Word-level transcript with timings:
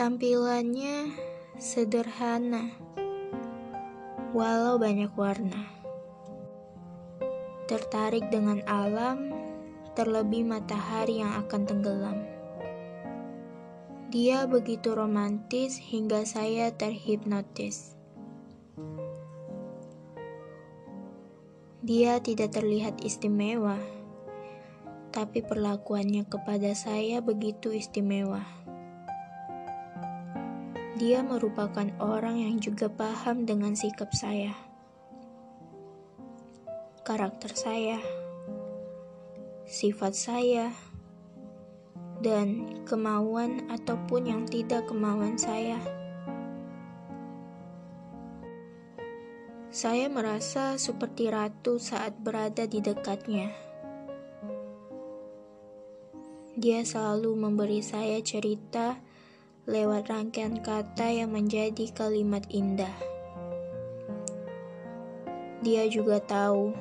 Tampilannya 0.00 1.12
sederhana, 1.60 2.72
walau 4.32 4.80
banyak 4.80 5.12
warna. 5.12 5.68
Tertarik 7.68 8.32
dengan 8.32 8.64
alam, 8.64 9.28
terlebih 9.92 10.48
matahari 10.48 11.20
yang 11.20 11.36
akan 11.44 11.68
tenggelam. 11.68 12.16
Dia 14.08 14.48
begitu 14.48 14.96
romantis 14.96 15.76
hingga 15.76 16.24
saya 16.24 16.72
terhipnotis. 16.72 17.92
Dia 21.84 22.24
tidak 22.24 22.56
terlihat 22.56 23.04
istimewa, 23.04 23.76
tapi 25.12 25.44
perlakuannya 25.44 26.24
kepada 26.24 26.72
saya 26.72 27.20
begitu 27.20 27.76
istimewa. 27.76 28.59
Dia 31.00 31.24
merupakan 31.24 31.88
orang 31.96 32.44
yang 32.44 32.60
juga 32.60 32.92
paham 32.92 33.48
dengan 33.48 33.72
sikap 33.72 34.12
saya, 34.12 34.52
karakter 37.08 37.56
saya, 37.56 37.96
sifat 39.64 40.12
saya, 40.12 40.68
dan 42.20 42.84
kemauan 42.84 43.64
ataupun 43.72 44.28
yang 44.28 44.42
tidak 44.44 44.92
kemauan 44.92 45.40
saya. 45.40 45.80
Saya 49.72 50.04
merasa 50.12 50.76
seperti 50.76 51.32
ratu 51.32 51.80
saat 51.80 52.12
berada 52.20 52.68
di 52.68 52.84
dekatnya. 52.84 53.48
Dia 56.60 56.84
selalu 56.84 57.40
memberi 57.40 57.80
saya 57.80 58.20
cerita 58.20 59.08
lewat 59.68 60.08
rangkaian 60.08 60.56
kata 60.64 61.12
yang 61.12 61.36
menjadi 61.36 61.92
kalimat 61.92 62.40
indah. 62.48 62.92
Dia 65.60 65.84
juga 65.92 66.16
tahu 66.24 66.72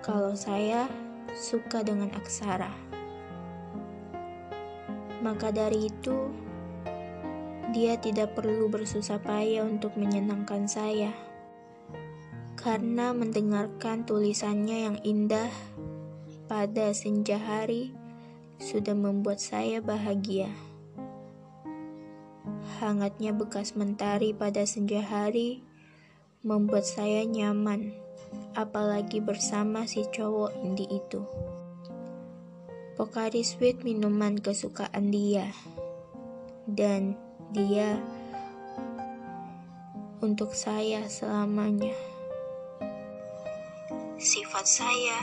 kalau 0.00 0.32
saya 0.32 0.88
suka 1.36 1.84
dengan 1.84 2.08
aksara. 2.16 2.72
Maka 5.20 5.52
dari 5.52 5.92
itu, 5.92 6.32
dia 7.76 8.00
tidak 8.00 8.32
perlu 8.32 8.72
bersusah 8.72 9.20
payah 9.20 9.68
untuk 9.68 9.92
menyenangkan 10.00 10.64
saya. 10.64 11.12
Karena 12.56 13.12
mendengarkan 13.12 14.08
tulisannya 14.08 14.88
yang 14.88 14.96
indah 15.04 15.52
pada 16.48 16.96
senja 16.96 17.36
hari 17.36 17.92
sudah 18.56 18.96
membuat 18.96 19.42
saya 19.42 19.84
bahagia. 19.84 20.48
Hangatnya 22.76 23.32
bekas 23.32 23.72
mentari 23.72 24.36
pada 24.36 24.68
senja 24.68 25.00
hari 25.00 25.64
membuat 26.44 26.84
saya 26.84 27.24
nyaman, 27.24 27.96
apalagi 28.52 29.24
bersama 29.24 29.88
si 29.88 30.04
cowok 30.12 30.52
indie 30.60 30.86
itu. 30.92 31.24
Pocari 33.00 33.40
Sweet 33.40 33.80
minuman 33.80 34.36
kesukaan 34.36 35.08
dia, 35.08 35.48
dan 36.68 37.16
dia 37.56 37.96
untuk 40.20 40.52
saya 40.52 41.08
selamanya. 41.08 41.96
Sifat 44.20 44.64
saya 44.68 45.18